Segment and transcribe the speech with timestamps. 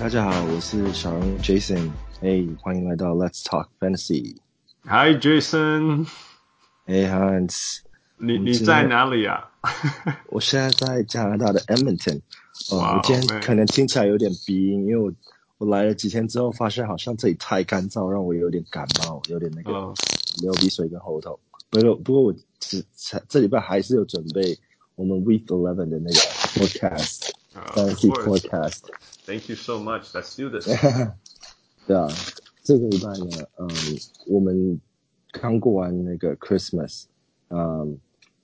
[0.00, 1.90] 大家好，我是小荣 Jason，
[2.20, 4.36] 哎，欢迎来到 Let's Talk Fantasy。
[4.84, 6.06] Hi Jason，
[6.86, 7.80] 哎 Hans，
[8.16, 9.50] 你你在哪里啊？
[10.30, 12.20] 我现在在加拿大的 Edmonton。
[12.70, 15.12] 哦，我今天可能听起来有点鼻音，因为我
[15.58, 19.92] 我来了几天之后，发现好像这里太干燥，让我有点感冒，有点那个
[20.40, 21.38] 流鼻水跟喉头。
[21.70, 22.84] 不过不过我只
[23.28, 24.56] 这礼拜还是有准备
[24.94, 26.20] 我们 Week Eleven 的那个
[26.54, 28.78] Podcast，Fantasy Podcast。
[29.27, 30.13] Thank you so much.
[30.13, 30.67] Let's do this.
[31.87, 32.07] 对啊，
[32.63, 33.69] 这个礼拜呢，嗯，
[34.27, 34.79] 我们
[35.31, 37.05] 刚过完那个 Christmas，
[37.49, 37.97] 嗯，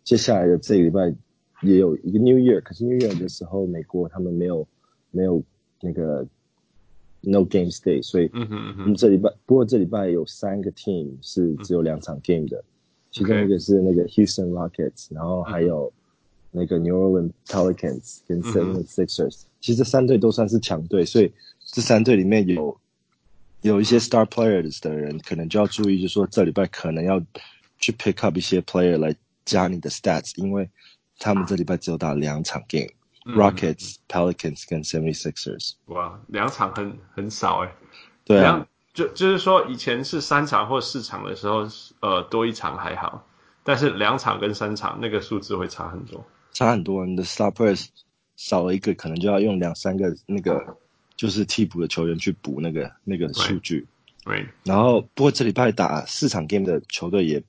[0.03, 1.13] 接下来的这个礼拜
[1.61, 4.67] 也有一个 New Year，可是 New Year 的时候，美国他们没有
[5.11, 5.43] 没有
[5.81, 6.25] 那个
[7.21, 12.63] No Games Day，所以嗯哼嗯哼，我们这礼拜不过这礼拜有三个 team 是只有两场 game 的，
[13.11, 15.91] 其中一个是那个 Houston Rockets，然后还有
[16.51, 19.43] 那个 New Orleans Pelicans 跟 Seven Sixers。
[19.64, 21.32] 其实这三队都算是强队，所以
[21.64, 22.78] 这三队里面有
[23.62, 27.18] 有一些 star players 的人，可能就要注意，就是说这礼拜可能要
[27.78, 30.68] 去 pick up 一些 player 来加你的 stats，因为
[31.18, 35.72] 他们这礼拜只有打两场 game，Rockets、嗯、Pelicans 跟 Seventy Sixers。
[35.86, 37.72] 哇，两场很很少哎。
[38.22, 41.66] 对啊，就就是说以前是三场或四场的时候，
[42.00, 43.26] 呃，多一场还好，
[43.62, 47.06] 但是两场跟三场那个数字会差很多，差很多。
[47.06, 47.86] 你的 star players。
[48.36, 50.76] 少了一个，可能就要用两三个那个，
[51.16, 53.86] 就是替补的球员去补那个那个数据。
[54.24, 54.46] 对。
[54.64, 57.42] 然后，不过这礼拜打四场 game 的球队也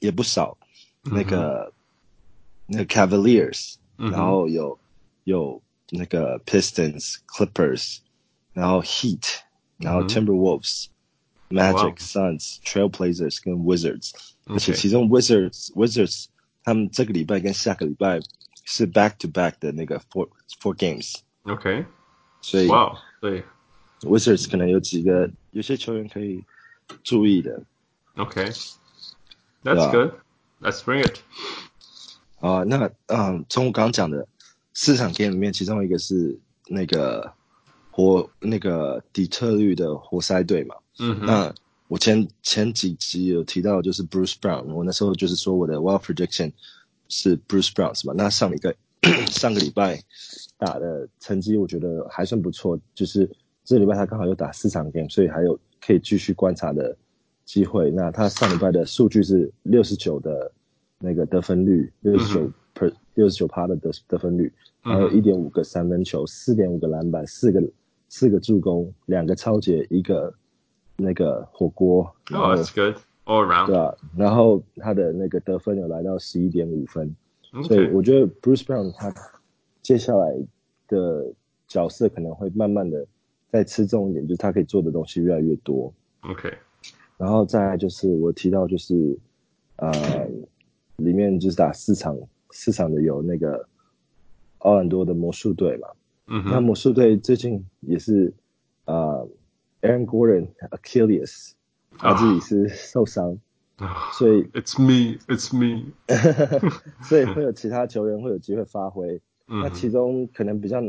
[0.00, 0.56] 也不少。
[1.02, 1.72] 那个、
[2.66, 4.78] 嗯、那个 Cavaliers，、嗯、然后有
[5.24, 7.98] 有那个 Pistons、Clippers，
[8.52, 9.38] 然后 Heat，
[9.78, 10.86] 然后 Timberwolves、
[11.48, 14.12] 嗯、Magic、Suns、Trailblazers 跟 Wizards。
[14.46, 16.26] 而且其中 Wizards、Wizards
[16.64, 18.20] 他们这个礼拜跟下个礼拜。
[18.70, 20.28] 是 back to back 的那个 four
[20.60, 21.86] four games，OK，、okay.
[22.42, 23.42] 所以哇，对
[24.02, 26.44] ，Wizards 可能有几个有些球员可以
[27.02, 27.62] 注意的
[28.16, 28.52] ，OK，That's、
[29.64, 29.90] okay.
[29.90, 31.16] good，Let's bring it。
[32.40, 34.28] 啊，那嗯，从我刚刚讲的
[34.74, 37.32] 四场 game 里面，其中一个是那个
[37.90, 41.54] 活那个底特律的活塞队嘛，嗯，那
[41.88, 46.52] 我前前几集有提到就是 Bruce Brown，我那时候就是说我的 wild prediction。
[47.08, 48.14] 是 Bruce Brown 是吧？
[48.16, 48.74] 那上一个
[49.28, 49.98] 上个礼拜
[50.56, 52.78] 打的成绩，我觉得还算不错。
[52.94, 53.28] 就是
[53.64, 56.96] 这礼拜他刚好又打四场 game，所以还有可以继续观察的
[57.44, 57.90] 机会。
[57.90, 60.50] 那他上礼拜的数据是六十九的
[60.98, 67.62] 那个得分率，六十九 per 六十九趴的得得分率，还有一点五个三分球，四点五个篮板，四个
[68.08, 70.34] 四个助攻，两个超截，一个
[70.96, 72.02] 那个火锅。
[72.32, 72.96] Oh, that's good.
[73.28, 73.66] All around.
[73.66, 77.14] 对啊，然后他的那个得分有来到十一点五分.
[77.62, 79.14] 所以我觉得 Bruce Brown 他
[79.82, 80.34] 接下来
[80.86, 81.30] 的
[81.66, 83.06] 角色可能会慢慢的
[83.50, 85.92] 再吃重一点，就是他可以做的东西越来越多。
[86.22, 86.50] OK，
[87.18, 89.18] 然后再来就是我提到就是
[89.76, 89.92] 呃
[90.96, 92.16] 里面就是打四场
[92.50, 93.66] 四场的有那个
[94.58, 95.88] 奥兰多的魔术队嘛，
[96.28, 98.32] 嗯哼，那魔术队最近也是
[98.86, 99.28] 呃
[99.82, 101.52] Aaron Gordon Achilles。
[101.98, 103.38] 他自己是受伤
[103.78, 103.88] ，oh.
[104.12, 105.92] 所以 It's me, It's me，
[107.02, 109.06] 所以会有其他球员会有机会发挥。
[109.46, 109.62] Mm -hmm.
[109.64, 110.80] 那其中可能比较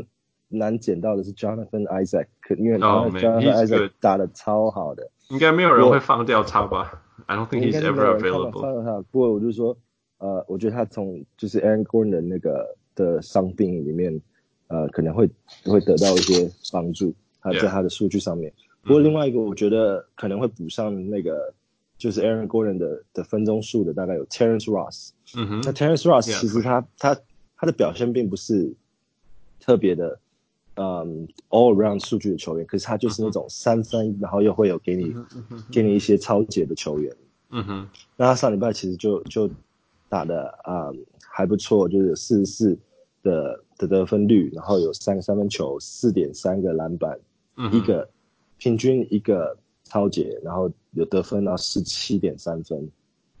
[0.48, 2.26] 难捡到的是 Jonathan Isaac，
[2.56, 8.60] 因为 Jonathan Isaac 打得超好的，应该没有人会放掉他吧？I don't think he's ever available。
[8.60, 9.76] 放掉他，不过我就说，
[10.18, 14.20] 呃，我觉得他从就是 Aaron Gordon 的那个的伤病里面，
[14.68, 15.28] 呃，可能会
[15.64, 18.52] 会得到一些帮助，他在他的数据上面。
[18.52, 18.69] Yeah.
[18.82, 21.52] 不过另外一个，我觉得可能会补上那个，
[21.98, 25.10] 就是 Aaron Gordon 的的分钟数的，大概有 Terrence Ross。
[25.36, 25.60] 嗯哼。
[25.64, 27.16] 那 Terrence Ross 其实他.他
[27.62, 28.72] 他的表现并不是
[29.60, 30.18] 特别的，
[30.76, 34.22] 嗯，all around 数据的球员，可是他就是那种三分，uh.
[34.22, 35.62] 然后又会有给你、uh.
[35.70, 37.14] 给你一些超解的球员。
[37.50, 37.88] 嗯哼。
[38.16, 39.50] 那他上礼拜其实就就
[40.08, 42.78] 打的啊、嗯、还不错，就是四十四
[43.22, 47.20] 的的得分率，然后有三个三分球，四点三个篮板
[47.56, 47.70] ，uh.
[47.76, 48.08] 一个。
[48.60, 52.90] 平均一个超节，然后有得分到十七点三分，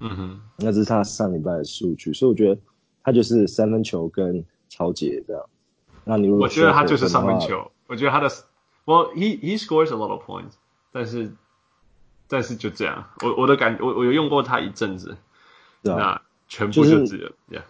[0.00, 2.58] 嗯哼，那这是他上礼拜的数据，所以我觉得
[3.04, 5.42] 他就是三分球跟超节这样。
[6.04, 8.30] 那你如果我觉得他就是三分球，我觉得他的
[8.86, 10.54] ，Well he he scores a lot of points，
[10.90, 11.30] 但是
[12.26, 15.14] 但是就这样，我我的感我我有用过他一阵子，
[15.82, 17.62] 对啊，那全部就只有、就是、Yeah。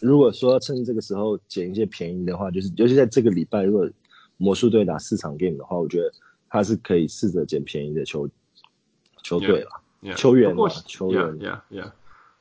[0.00, 3.88] 如果说趁这个时候捡一些便宜的话，就是尤其在这个礼拜，如果
[4.36, 6.12] 魔术队打四场 game 的话，我觉得。
[6.48, 8.28] 他是可以试着捡便宜的球
[9.22, 9.70] 球队了
[10.02, 10.14] ，yeah, yeah.
[10.16, 11.90] 球员嘛，球员，yeah, yeah.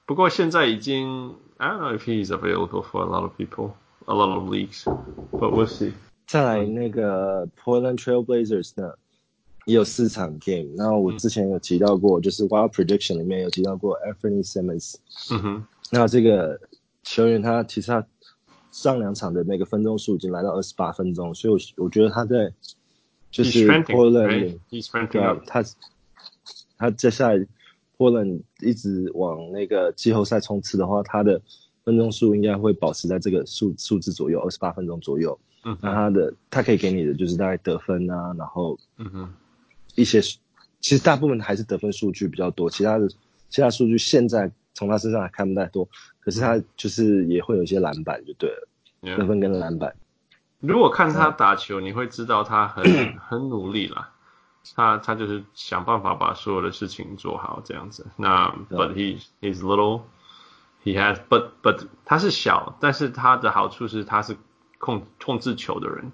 [0.06, 3.71] 不过现在已经，I don't know if he's available for a lot of people,
[4.06, 4.83] a lot of leagues,
[5.31, 5.92] but we'll see.
[6.25, 8.94] 再来那个 Portland Trail Blazers 呢，
[9.65, 10.74] 也有四场 game。
[10.75, 14.95] 那我之前有提到过，就是 Wild Prediction 里面有提到过 Anthony Simmons。
[15.31, 15.68] 嗯哼。
[15.89, 16.60] 那这个
[17.03, 18.06] 球员他其实他
[18.71, 22.53] 上两场的那个分钟数已经来到二十八分钟，所以我我觉得他在
[23.29, 24.57] 就是 Portland，
[25.12, 25.63] 对啊，他
[26.77, 27.45] 他接下来
[27.97, 31.41] Portland 一直往那个季后赛冲刺的话，他的
[31.83, 35.38] 分钟数应该会保持在这个数数字左右，二十八分钟左右。
[35.63, 39.33] 嗯，那他的他可以给你的就是大概得分啊，然后嗯哼，
[39.95, 43.07] 一些其实大部分还是得分数据比较多，其他的
[43.50, 45.88] 其他数据现在从他身上还看不太多，
[46.19, 48.68] 可是他就是也会有一些篮板就对了.
[49.18, 49.94] 得分跟篮板。
[50.59, 52.83] 如果看他打球，你会知道他很
[53.19, 54.09] 很努力啦，
[54.75, 58.07] 他他就是想办法把所有的事情做好这样子。
[58.15, 60.01] 那 but he he's little。
[60.83, 64.38] He has, but but 他是小，但是他的好处是他是
[64.77, 66.13] 控控制球的人，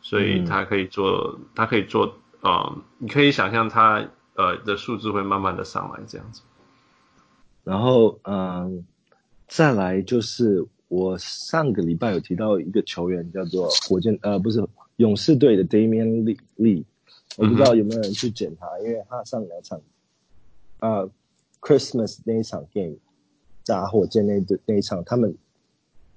[0.00, 6.42] 所以他可以做，嗯、他可以做，呃，你可以想象他呃的数字会慢慢的上来这样子。
[7.62, 8.84] 然后嗯、呃，
[9.46, 16.84] 再来就是我上个礼拜有提到一个球员叫做火箭呃不是勇士队的 Damian Lee，
[17.36, 19.80] 我不知道有没有人去捡他，嗯、因为他上两场
[20.78, 21.10] 啊、呃、
[21.60, 22.96] Christmas 那一场 game。
[23.66, 25.36] 打火箭那队那一场，他们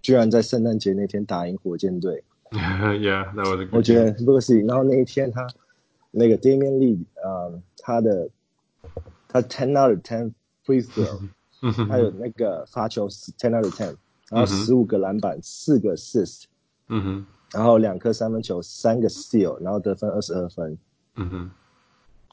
[0.02, 2.24] 居然在圣诞节那天打赢火箭队。
[2.50, 4.66] Yeah, was good 我觉得不可思议。
[4.66, 5.46] 然后那一天他
[6.12, 8.30] 那个 Damian Lee，呃，他的
[9.28, 10.32] 他 ten out of ten
[10.66, 11.28] free throw，
[11.90, 13.98] 他有那个发球 ten out of ten，
[14.32, 16.46] 然后十五个篮板，四个 assist，
[16.88, 20.76] 嗯哼，然后两颗三分球，三个 steal，然后得分二十二分。
[21.18, 21.52] 嗯哼，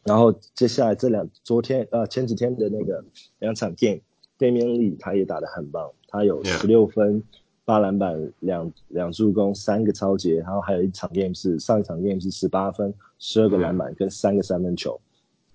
[0.04, 3.04] 然后接下来这两昨天呃前几天的那个
[3.40, 4.00] 两场 game。
[4.38, 7.20] Damian Lee 他也打得很棒，他有十六分、
[7.64, 15.00] 八.篮板、两两助攻、三个超截，然后还有一场 game 是上一场 game 是十八分、十二个篮板跟三个三分球。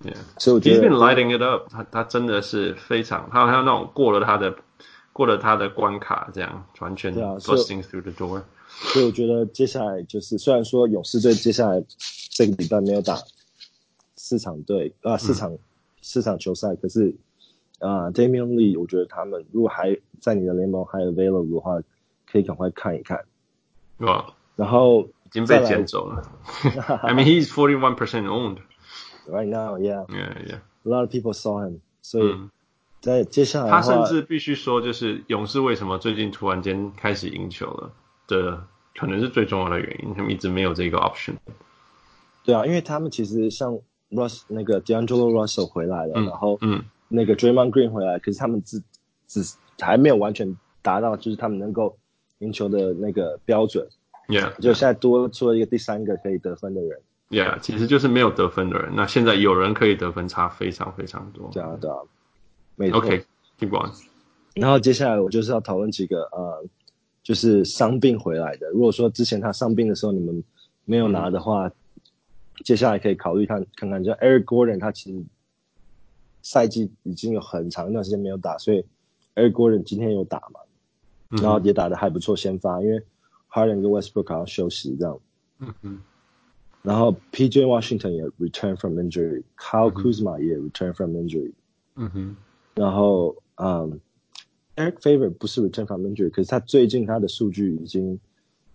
[0.04, 0.18] Yeah.
[0.38, 4.54] 所以我觉得 He's been lighting it up，他他真的是非常，他好像那种过了他的
[5.14, 8.44] 过了他的关卡，这样完全 busting through the door。
[8.68, 11.82] 所以我觉得接下来就是，虽然说勇士队接下来
[12.32, 13.18] 这个礼拜没有打
[14.18, 15.60] 四场队啊四场、嗯、
[16.02, 17.16] 四场球赛，可是。
[17.80, 21.82] 啊、uh,，Damian Lee，我觉得他们如果还在你的联盟还 available 的话，
[22.26, 23.26] 可以赶快看一看。
[23.98, 26.24] 哇、然后已经被捡走了。
[27.02, 28.60] I mean, he's forty one percent owned
[29.28, 29.78] right now.
[29.78, 30.60] Yeah, yeah, yeah.
[30.86, 31.82] A lot of people saw him.
[32.02, 32.34] 所以
[33.04, 37.92] 在接下来、嗯，他甚至必须说，就是勇士为什么最近突然间开始赢球了
[38.28, 38.66] 的，
[38.98, 41.34] 可能是最重要的原因，他们一直没有这个 option。
[42.46, 43.78] 对啊，因为他们其实像
[44.10, 46.82] Russ 那个 D'Angelo Russell 回来了，嗯、然后嗯。
[47.16, 48.82] 那个 Draymond Green 回来，可是他们只
[49.28, 49.40] 只
[49.80, 51.96] 还没有完全达到，就是他们能够
[52.40, 53.88] 赢球的那个标准。
[54.28, 57.00] Yeah，就现在多出了一个第三个可以得分的人。
[57.30, 58.94] Yeah，其实就是没有得分的人。
[58.96, 61.52] 那现在有人可以得分，差非常非常多。
[61.54, 61.98] 对啊，对啊，
[62.76, 62.98] 没错。
[63.00, 63.92] OK，keep going。
[64.56, 66.66] 然后接下来我就是要讨论几个呃，
[67.24, 68.70] 就是伤病回来的。
[68.70, 70.44] 如果说之前他伤病的时候你们
[70.86, 71.72] 没有拿的话，嗯、
[72.64, 75.24] 接下来可以考虑看看看，就 Eric Gordon 他其实。
[76.46, 78.86] 赛季已经有很长一段时间没有打，所以
[79.34, 80.60] Eric Gordon 今天有打嘛，
[81.30, 83.02] 嗯、然后也打的还不错，先发，因为
[83.50, 85.18] Harden 跟 Westbrook 好像休息这样。
[85.60, 86.02] 嗯嗯。
[86.82, 91.54] 然后 PJ Washington 也 return from injury，Kyle、嗯、Kuzma 也 return from injury。
[91.96, 92.36] 嗯哼。
[92.76, 94.00] 然后嗯
[94.76, 98.20] ，Eric Favor 不是 return from injury，可是他最近他的数据已经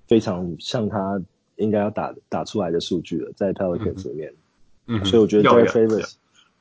[0.06, 1.20] 非常像他
[1.56, 4.32] 应该要打打出来的数据了，在 Pelicans 里面。
[4.86, 5.04] 嗯。
[5.04, 6.14] 所以我觉得 Eric Favors。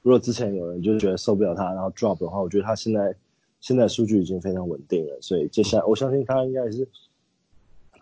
[0.04, 3.14] 如果之前有人就觉得受不了他，然后 drop 的话，我觉得他现在
[3.60, 6.88] 现在数据已经非常稳定了，所以接下来我相信他应该是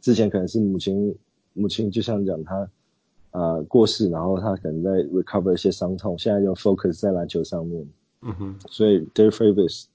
[0.01, 1.15] 之前可能是母亲
[1.53, 2.69] 母亲就像讲他
[3.31, 7.85] 呃过世，然后他可能在 recover 一些伤痛，现在就 focus 在篮球上面。
[8.24, 9.86] 嗯哼，所以 Derek Favors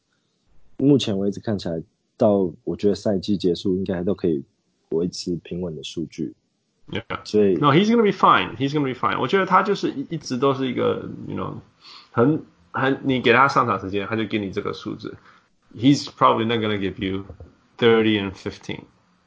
[0.77, 1.83] 目前为止看起来
[2.17, 4.43] 到我觉得赛季结束应该都可以
[4.89, 6.33] 维持平稳的数据。
[6.87, 8.55] Yeah，所以 No, he's gonna be fine.
[8.57, 9.19] He's gonna be fine.
[9.19, 11.55] 我觉得他就是一一直都是一个，you know。
[12.11, 15.15] 很很，你给他上场时间，他就给你这个数字。
[15.75, 17.25] He's probably not gonna give you
[17.77, 18.81] thirty and fifteen，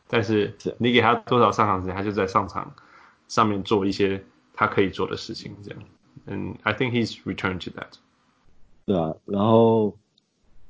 [0.07, 2.75] 但是你给他多少上场时间，他就在上场
[3.27, 5.83] 上面做一些他可以做的事情，这样。
[6.27, 7.99] And I think he's returned to that。
[8.85, 9.97] 对啊，然后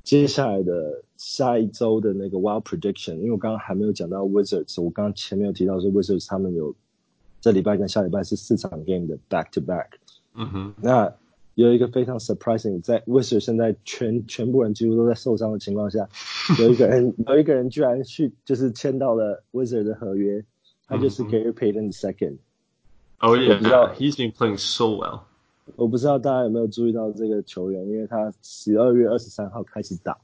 [0.03, 6.75] 接下来的下一周的那个 Wild Prediction，因为我刚刚还没有讲到 Wizards，我刚刚前面有提到说 Wizards 他们有
[7.41, 9.87] 这礼拜跟下礼拜是四场 game 的 back to back。
[10.33, 11.13] 嗯哼，那。
[11.55, 16.07] 有一个非常 surprising，在 Wizards 现在全全部人几乎都在受伤的情况下，
[16.57, 20.41] 有一个人有一个人居然去就是签到了 Wizards 的合约，
[20.87, 23.59] 他就是 Gary Payton second。Oh yeah,
[23.93, 25.23] he's been playing so well。
[25.76, 30.16] 我不知道大家有没有注意到这个球员，因为他十二月二十三号开始打。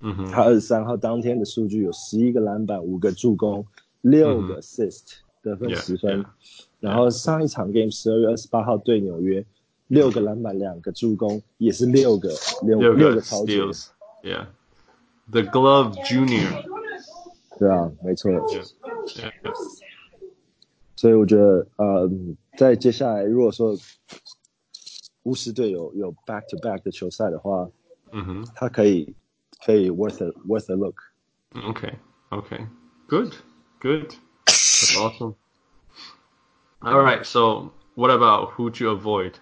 [0.00, 0.30] 嗯哼。
[0.30, 3.64] 他二十三号当天的数据有十一个篮板、五个助攻、
[4.00, 6.24] 六个 assist，得分十分。
[6.80, 9.44] 然后上一场 game 十二月二十八号对纽约，
[9.88, 12.30] 六个篮板、两个助攻，也是六个
[12.62, 13.58] 六六个超级。
[14.22, 14.46] Yeah,
[15.30, 16.64] the Glove Junior。
[17.58, 18.30] 对啊，没错。
[20.94, 22.10] 所以我觉得，呃，
[22.56, 23.76] 在接下来如果说
[25.25, 27.69] 巫师队有有 back to back 的球赛的话，
[28.11, 29.13] 嗯哼，他可以
[29.65, 31.95] 可以 worth a worth a look。Okay,
[32.29, 32.67] okay,
[33.07, 33.33] good,
[33.79, 34.13] good,
[34.45, 35.35] that's awesome.
[36.79, 39.33] All right, so what about who to avoid?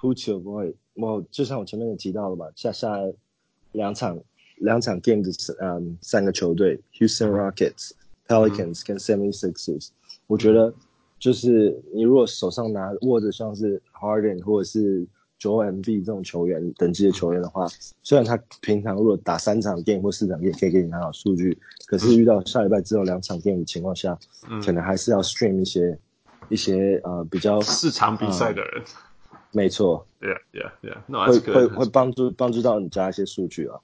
[0.00, 0.74] who to avoid？
[0.94, 2.96] 我就像我前面也提到了嘛，下下
[3.72, 4.18] 两场
[4.56, 9.90] 两场 game 的嗯三个球队，Houston Rockets、Pelicans 跟 76ers。
[10.26, 10.72] 我觉得
[11.23, 15.07] 就是你如果手上拿握着像是 Harden 或者是
[15.39, 17.65] Joel Embiid 这种球员等级的球员的话，
[18.01, 24.19] 虽然他平常如果打三场 game 或四场 game 可以给你拿好数据，可是遇到下礼拜只有两场 game 的情况下，
[24.65, 25.97] 可能还是要 stream 一些
[26.49, 28.83] 一些呃比较四场比赛的人。
[29.53, 33.79] 没错，Yeah, yeah, yeah，那会会会帮助帮助到你加一些数据啊.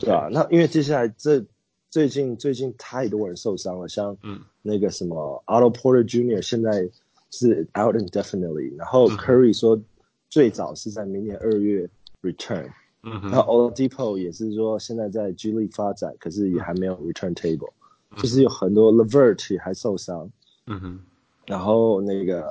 [0.00, 0.28] 对啊？
[0.32, 1.44] 那因为接下来这
[1.90, 4.16] 最近最近太多人受伤了，像
[4.62, 6.40] 那个什么 Otto Porter Jr.
[6.42, 6.88] 现在
[7.30, 9.80] 是 out indefinitely，然后 Curry 说
[10.28, 11.88] 最早是在明年二月
[12.22, 12.70] return，
[13.02, 17.70] 嗯哼，然后 Oladipo 也是说现在在 G League 发展，可是也还没有 return table，
[18.16, 20.30] 就是有很多 LeVert 也还受伤，
[20.66, 21.00] 嗯哼，
[21.46, 22.50] 然后那个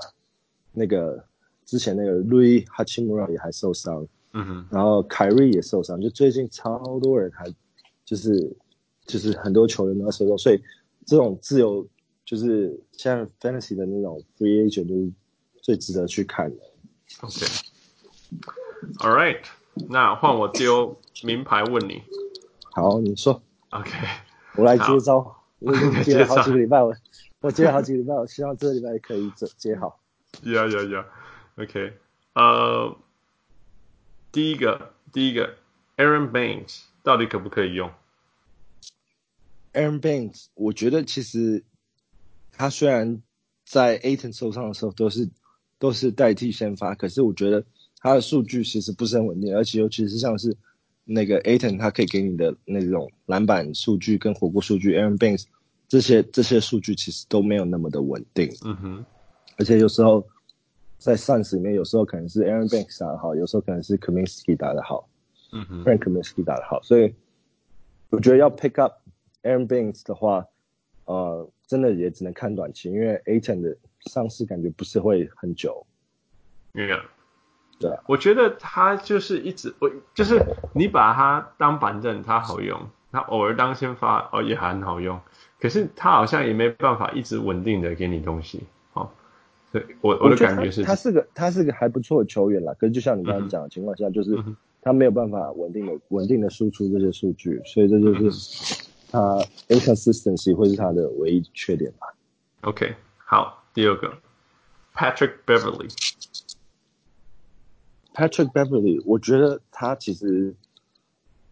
[0.73, 1.23] 那个。
[1.67, 7.53] 之前那个 Rui Hachimura 也还受伤，嗯哼，然后凯瑞也受伤，就最近超多人还
[8.05, 8.55] 就是
[9.07, 10.61] 就是很多球员都要受伤，所以
[11.05, 11.87] 这种自由
[12.25, 15.11] 就是像 Fantasy 的那种 Free Agent 就是
[15.61, 16.63] 最值得去看的。
[17.21, 19.39] OK，All right，
[19.89, 22.03] 那换我丢名牌问你。
[22.73, 23.41] 好，你说。
[23.69, 23.91] OK，
[24.55, 25.35] 我来接招。
[25.59, 26.93] 我已经 接了好几个礼拜我，
[27.41, 29.99] 我接了好几个礼拜，我希望这个礼拜可以接接好。
[30.43, 31.05] Yeah, yeah, yeah.
[31.55, 31.93] OK，
[32.33, 32.95] 呃，
[34.31, 35.55] 第一个，第一个
[35.95, 37.89] ，Aaron Baines 到底可不可以用
[39.73, 41.63] ？Aaron Baines，我觉得其实
[42.51, 43.21] 他虽然
[43.65, 45.29] 在 Ayton 受伤的时候都是
[45.79, 47.63] 都是代替先发，可是我觉得
[47.99, 50.55] 他的数据其实不是很稳定，而且尤其是像是
[51.03, 55.45] 那个 Ayton 他可以给你的那种篮板数据跟火锅数据，Aaron Baines
[55.87, 58.49] 这些这些数据其实都没有那么的稳定。
[58.63, 59.05] 嗯哼，
[59.57, 60.27] 而且有时候。
[60.99, 65.07] 在 Suns 里面，有时候可能是 Aaron Banks 打得好，有时候可能是 Kaminsky 打得好，
[65.51, 67.13] 嗯哼，Frank Kaminsky 打得好，所以
[68.09, 68.95] 我觉得要 pick up
[69.43, 70.45] Aaron Banks 的话，
[71.05, 75.85] 呃，真的也只能看短期，因为 Ayton 的上市感觉不是会很久。
[76.73, 77.01] Yeah，
[77.79, 80.39] 对啊，我觉得他就是一直，我就是
[80.73, 82.79] 你把他当板凳，他好用，
[83.11, 85.19] 他偶尔当先发哦也还很好用，
[85.59, 88.63] 可是他好像也没办法一直稳定的给你东西。
[88.93, 89.09] 哦
[89.69, 92.73] 对，我我的感觉是他，他是个他是个还不错的球员啦。
[92.79, 94.37] 可是就像你刚刚讲的情况下，嗯、就是
[94.81, 99.19] 他没有办法稳定的稳定的输出这些数据，所以这就是他
[99.67, 102.13] inconsistency 会是它的唯一缺点吧。
[102.61, 104.17] OK，好，第二个
[104.93, 105.91] Patrick Beverly。
[108.13, 110.55] Patrick Beverly，我觉得他其实，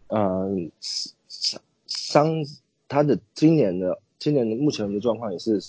[0.08, 2.44] 嗯，伤伤
[2.88, 5.60] 他的今年的今年的目前的状况也是。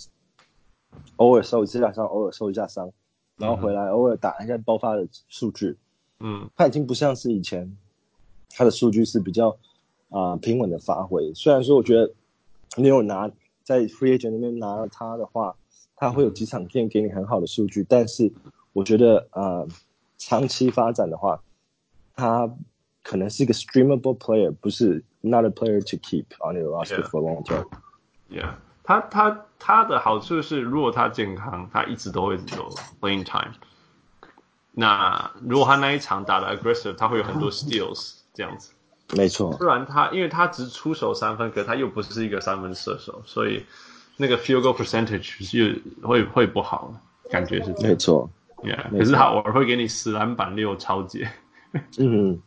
[1.18, 2.92] 偶尔受一次伤，偶尔受一下伤，
[3.36, 5.78] 然后回来偶尔打一下爆发的数据。
[6.20, 7.78] 嗯，他已经不像是以前，
[8.50, 9.56] 他的数据是比较
[10.10, 11.34] 啊、呃、平稳的发挥。
[11.34, 12.14] 虽然说我觉得
[12.76, 13.30] 你有拿
[13.64, 15.56] 在 free agent 那边拿了他的话，
[15.96, 18.32] 他会有几场 game 给你很好的数据，但是
[18.74, 19.68] 我觉得啊、呃、
[20.18, 21.42] 长期发展的话，
[22.16, 22.50] 他
[23.04, 27.66] 可能是一个 streamable player，不是 not a player to keep on your roster for long term。
[28.30, 28.56] Yeah.
[28.84, 32.70] 他他他的好处是，如果他健康，他一直都会有
[33.02, 33.54] playing time。
[34.72, 38.72] 那如果他那一场打的 aggressive，他会有很多 steals 这样子。
[39.16, 39.52] 没错。
[39.58, 43.64] 不然他，因为他只出手三分，可他又不是一个三分射手，所以
[44.18, 46.94] 那个 field goal percentage 是会会不好，
[47.30, 47.74] 感觉是。
[47.82, 48.30] 没错。
[48.64, 51.30] Yeah，可是他偶尔会给你十篮板六抄截。
[51.98, 52.42] 嗯。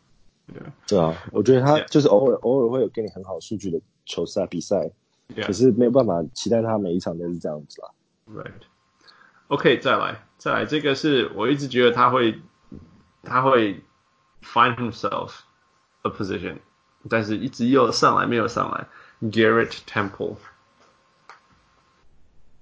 [0.89, 4.91] 对啊，我觉得他就是偶尔偶尔会有给你很好数据的球赛比赛。
[5.47, 7.89] 可是没有办法期待他每一场都是这样子啦。
[8.35, 8.51] Right.
[9.47, 12.41] OK，再来，再来，这个是我一直觉得他会，
[13.23, 13.81] 他会
[14.43, 15.31] find himself
[16.03, 16.59] a position，
[17.09, 18.87] 但是一直又上来没有上来。
[19.29, 20.37] Garrett Temple。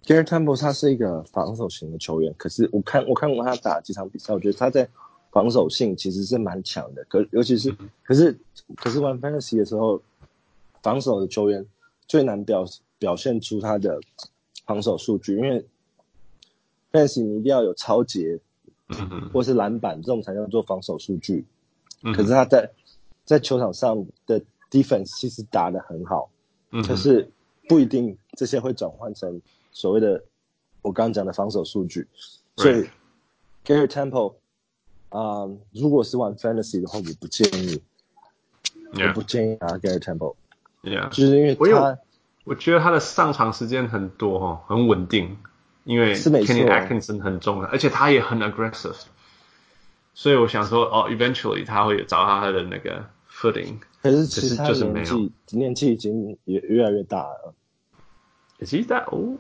[0.05, 4.89] Garrett Temple 他是一个防守型的球员，可是我看我看过他打几场比赛，我觉得他在
[5.31, 7.05] 防守性其实是蛮强的。
[7.09, 8.39] 可尤其是可是
[8.77, 10.03] 可是玩 Fantasy 的时候，
[10.83, 11.67] 防守的球员
[12.07, 12.65] 最难表
[12.99, 14.01] 表现出他的
[14.65, 15.65] 防守数据，因为
[16.91, 18.41] Fantasy 你一定要有抄截，
[19.33, 21.45] 或是篮板这种才叫做防守数据。
[22.15, 22.71] 可是他在
[23.29, 26.31] 在球场上的 Defense 其实打得很好，
[26.71, 27.31] 嗯可是
[27.69, 29.43] 不一定这些会转换成。
[29.71, 30.25] 所谓的
[30.81, 32.09] 我刚刚讲的防守数据，
[32.57, 32.89] 所以
[33.67, 34.37] Garrett Temple
[35.11, 37.83] 啊、呃，如果是玩 Fantasy 的话，我不建议
[38.95, 39.09] ，yeah.
[39.09, 41.11] 我不建议啊 Garrett Temple，yeah.
[41.11, 41.99] 就是因为他我，
[42.45, 45.37] 我觉得他的上场时间很多哈，很稳定，
[45.85, 48.97] 因为 Kenny Atkinson 很重要，而且他也很 aggressive，
[50.15, 53.05] 所以我想说哦，eventually 他会找到他的那个
[53.41, 57.55] footing，可是其实他年纪年纪已经也越来越大了
[58.59, 59.39] ，Is he that old？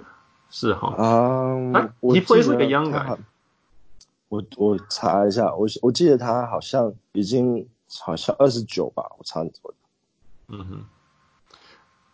[0.51, 3.19] 是哈，嗯，他 he plays like a young guy。
[4.29, 7.67] 我我查一下，我我记得他好像已经
[8.01, 9.75] 好像二十九吧，我查错了。
[10.49, 10.85] 嗯哼。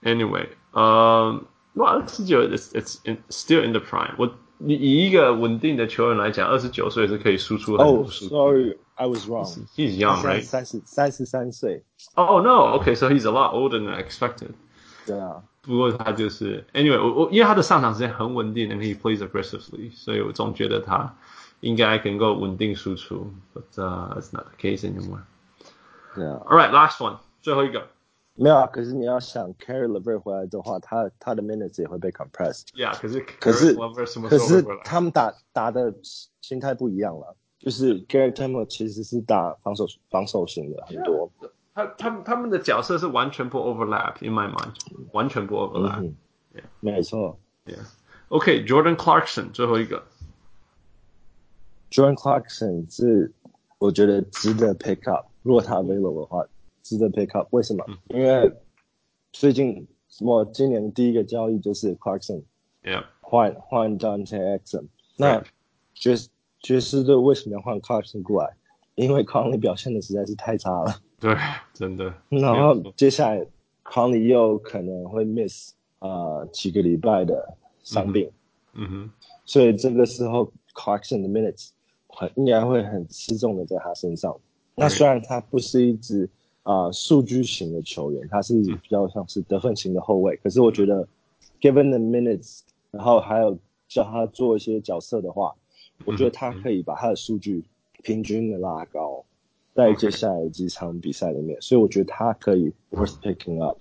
[0.03, 1.43] Anyway，呃，
[1.75, 4.27] 哇，二十九，it's it's in, still in the prime 我。
[4.27, 8.79] 我你以一个稳定的球员来讲，二十九岁是可以输出很多数据。
[8.94, 9.68] Oh, sorry, I was wrong.
[9.76, 10.44] He's young, right?
[10.44, 11.84] 三十三十三岁。
[12.16, 14.52] Oh no, okay, so he's a lot older than I expected.
[15.06, 15.44] 对啊。
[15.62, 21.16] 不过他就是，anyway，我我因为他的上场时间很稳定，and he plays aggressively，所以我总觉得他
[21.62, 23.32] 应该能够稳定输出。
[23.54, 25.22] But uh, it's not the case anymore.
[26.16, 26.42] 对啊。
[26.46, 27.88] All right, last one，最后一个。
[28.36, 33.74] 没有啊，可是你要想，Caris LeVert 回来的话，他他的 minutes 也会被 compressed。Yeah，可是可是
[34.30, 35.94] 可是他们打打的
[36.42, 41.31] 心态不一样了， 就是 Garrett Temple 其实是打防守防守型的很多。
[41.41, 41.51] Yeah.
[41.73, 44.75] 他他他们的角色是完全不 overlap，in my mind，
[45.13, 46.15] 完全不 overlap，嗯。
[46.55, 46.65] Yeah.
[46.81, 47.39] 没错。
[47.65, 50.05] Yeah，OK，Jordan Clarkson 最后一个。
[51.91, 53.33] Jordan Clarkson 是
[53.79, 56.47] 我觉得值得 pick up，如果他 available 的话，
[56.83, 57.49] 值得 pick up。
[57.51, 57.83] 为什么？
[57.89, 58.53] 嗯、因为
[59.33, 59.89] 最近
[60.21, 64.89] 我今年第一个交易就是 Clarkson，Yeah，换换 Dante Exum。
[65.17, 65.43] 那
[65.95, 66.29] 爵士
[66.65, 68.57] 爵士队为什么要换 Clarkson 过来？
[68.95, 70.97] 因为 Conley 表现的实在是太差了。
[71.21, 71.37] 对，
[71.75, 72.15] 真的。
[72.31, 73.47] 然后接下来
[73.85, 78.31] ，Conley 又可能会 miss 啊、呃、几个礼拜的伤病。
[78.73, 79.11] 嗯哼。
[79.45, 81.69] 所以这个时候，Clarkson 的 minutes
[82.09, 84.35] 很应该会很吃重的在他身上。
[84.75, 86.27] 那虽然他不是一支
[86.63, 90.35] 啊、呃、数据型的球员，他是比较像是得分型的后卫。
[90.39, 91.07] 可是我觉得
[91.61, 95.55] ，given the minutes，然后还有叫他做一些角色的话，
[96.05, 97.65] 我觉得他可以把他的数据
[98.03, 99.25] 平均的拉高。
[99.75, 103.77] 在接下来几场比赛里面，所以我觉得他可以 worth picking up。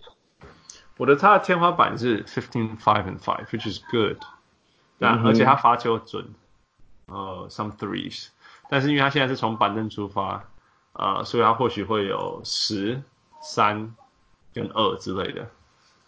[0.98, 4.18] 我的他的天花板是 fifteen five and five，which is good。
[4.98, 6.34] 但、嗯、而且他罚球准，
[7.06, 8.30] 呃，some threes。
[8.70, 10.50] 但是因为他现在是从板凳出发，
[10.94, 13.04] 呃，所以他或许会有十
[13.44, 13.96] 三
[14.52, 15.48] 跟二之类的。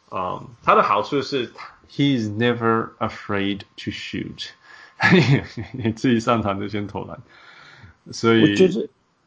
[0.09, 1.53] 嗯，他的好处是
[1.87, 4.49] he is never afraid to shoot。
[5.73, 7.21] 你自己上场就先投篮，
[8.12, 8.55] 所以。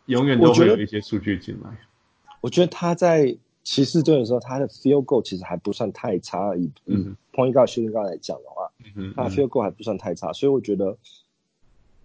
[0.09, 2.39] 永远都会有一些数据进来我。
[2.41, 6.57] 我觉得他在骑士队的时候，他的 field goal 其实还不算太差。
[6.57, 10.33] 以嗯，point guard shooting guard 来讲的话，嗯，他的 field goal 还不算太差。
[10.33, 10.97] 所以我觉得，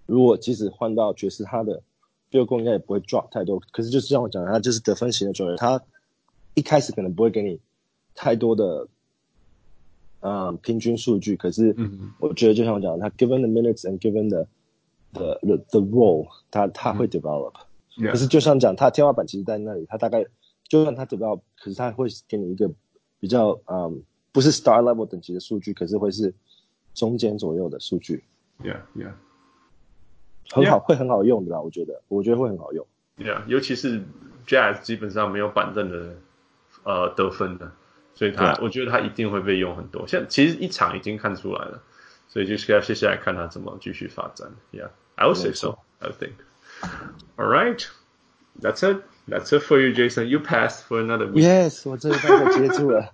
[0.05, 1.81] 如果即使换到爵士，他的
[2.29, 3.57] field goal 应该也不会 drop 太多。
[3.71, 5.81] 可是就是像我讲的，他就是得分型的球员，他
[6.55, 7.57] 一开始可能不会给你
[8.15, 8.85] 太多的，
[10.23, 11.35] 嗯，平均数据。
[11.35, 11.75] 可是，
[12.17, 14.47] 我觉得就像我讲的，他 given the minutes and given the
[15.11, 17.53] the the, the role，他他会 develop。
[17.97, 18.11] Yeah.
[18.11, 20.25] 可是就像讲，他天花板其实在那里，他大概
[20.67, 22.71] 就算他得不到，可是他会给你一个
[23.19, 26.33] 比较嗯，不是 star level 等级的数据，可是会是
[26.93, 28.23] 中间左右的数据。
[28.63, 29.11] Yeah, yeah，
[30.49, 30.79] 很好，yeah.
[30.79, 32.87] 会很好用的啦，我觉得，我觉得会很好用。
[33.17, 34.01] Yeah，尤其是
[34.47, 36.15] Jazz 基本上没有板凳的
[36.83, 37.71] 呃得分的，
[38.15, 40.07] 所以他、我觉得他一定会被用很多。
[40.07, 41.81] 现在其实一场已经看出来了，
[42.27, 44.49] 所以就是要接下来看他怎么继续发展。
[44.71, 45.79] Yeah，I would say so.
[45.99, 46.33] I think.
[47.37, 47.87] All right,
[48.61, 49.03] that's it.
[49.27, 50.25] That's it for you, Jason.
[50.27, 51.43] You passed for another week.
[51.47, 53.13] Yes，我这一半就接住了。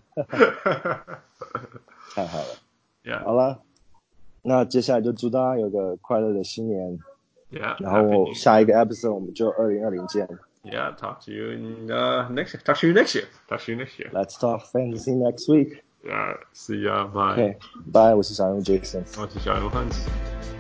[2.16, 2.48] 太好了。
[3.06, 3.24] Yeah.
[3.24, 3.62] 好了，
[4.42, 7.00] 那接下来就祝大家有个快乐的新年。
[7.52, 7.76] Yeah.
[7.80, 10.28] 然后下一个 episode 我们就二零二零见。
[10.65, 12.63] Yeah, talk to you in uh, next year.
[12.65, 13.29] Talk to you next year.
[13.49, 14.11] Talk to you next year.
[14.13, 15.83] Let's talk fantasy next week.
[16.05, 16.35] Yeah.
[16.53, 17.07] See ya.
[17.07, 17.33] Bye.
[17.33, 17.57] Okay.
[17.87, 18.15] Bye.
[18.15, 19.05] 我是小人物 Jason。
[19.21, 20.58] 我是小人物 Hans。